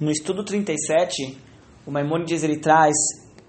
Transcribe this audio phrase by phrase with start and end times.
[0.00, 1.36] No estudo 37,
[1.84, 2.94] o Maimonides ele traz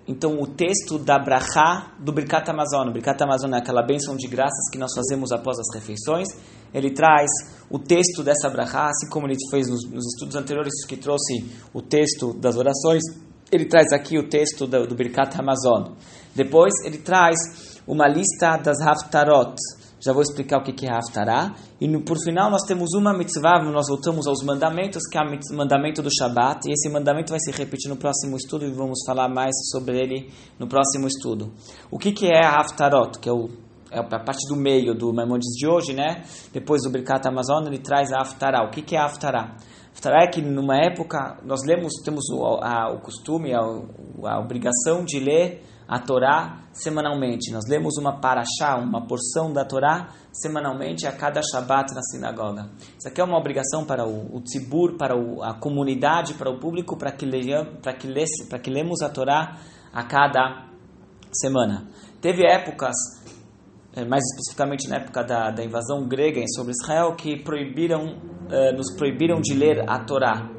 [0.07, 2.87] então o texto da Brachá do Birkat Amazon.
[2.87, 6.27] O Birkat Amazon é aquela bênção de graças que nós fazemos após as refeições.
[6.73, 7.29] Ele traz
[7.69, 11.83] o texto dessa Brachá, assim como ele fez nos, nos estudos anteriores que trouxe o
[11.83, 13.03] texto das orações.
[13.51, 15.93] Ele traz aqui o texto do, do Birkat Amazon.
[16.35, 17.37] Depois ele traz
[17.85, 19.53] uma lista das Haftarot,
[19.99, 21.55] já vou explicar o que é Haftarah.
[21.79, 25.55] E no, por final nós temos uma mitzvah, nós voltamos aos mandamentos, que é o
[25.55, 26.67] mandamento do Shabat.
[26.67, 30.29] E esse mandamento vai se repetir no próximo estudo e vamos falar mais sobre ele
[30.57, 31.51] no próximo estudo.
[31.91, 33.49] O que, que é Haftarot, que é, o,
[33.91, 36.23] é a parte do meio do Maimonides de hoje, né?
[36.53, 38.65] Depois do Birkat Amazon, ele traz a Haftarah.
[38.65, 39.57] O que, que é a Haftarah?
[39.93, 45.03] Haftarah é que numa época nós lemos, temos o, a, o costume, a, a obrigação
[45.03, 47.51] de ler a Torá semanalmente.
[47.51, 52.69] Nós lemos uma paraxá, uma porção da Torá semanalmente a cada Shabat na sinagoga.
[52.97, 56.59] Isso aqui é uma obrigação para o, o tzibur, para o, a comunidade, para o
[56.59, 57.25] público, para que,
[57.81, 58.07] para que,
[58.47, 59.57] para que lemos a Torá
[59.91, 60.69] a cada
[61.31, 61.87] semana.
[62.21, 62.95] Teve épocas,
[63.95, 68.15] eh, mais especificamente na época da, da invasão grega sobre Israel, que proibiram,
[68.51, 70.49] eh, nos proibiram de ler a Torá.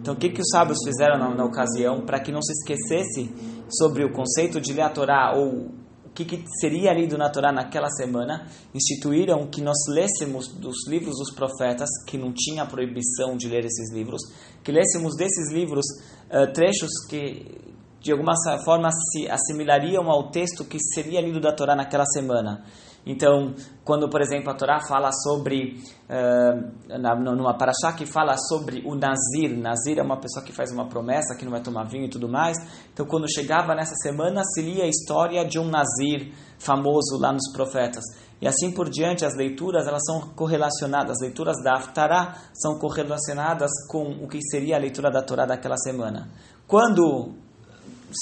[0.00, 3.32] Então, o que, que os sábios fizeram na, na ocasião para que não se esquecesse
[3.70, 5.70] sobre o conceito de ler a Torá ou
[6.04, 11.16] o que, que, seria lido na Torá naquela semana, instituíram que nós lêssemos dos livros
[11.18, 14.20] dos profetas, que não tinha proibição de ler esses livros,
[14.62, 15.84] que lêssemos desses livros
[16.30, 17.63] uh, trechos que
[18.04, 22.62] de alguma forma se assimilariam ao texto que seria lido da Torá naquela semana.
[23.06, 28.94] Então, quando, por exemplo, a Torá fala sobre, uh, numa paraxá que fala sobre o
[28.94, 32.10] Nazir, Nazir é uma pessoa que faz uma promessa que não vai tomar vinho e
[32.10, 32.58] tudo mais.
[32.92, 37.50] Então, quando chegava nessa semana, se lia a história de um Nazir famoso lá nos
[37.52, 38.04] profetas.
[38.40, 43.70] E assim por diante, as leituras elas são correlacionadas, as leituras da Haftarah são correlacionadas
[43.88, 46.28] com o que seria a leitura da Torá daquela semana.
[46.66, 47.43] Quando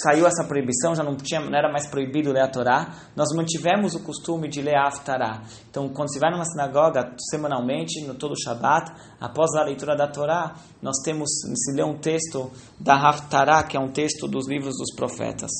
[0.02, 3.94] saiu essa proibição, já não, tinha, não era mais proibido ler a Torá, nós mantivemos
[3.94, 5.42] o costume de ler a Haftarah.
[5.70, 10.54] Então, quando se vai numa sinagoga semanalmente, no todo Shabat, após a leitura da Torá,
[10.80, 12.50] nós temos, se lê um texto
[12.80, 15.50] da Haftarah, que é um texto dos livros dos profetas.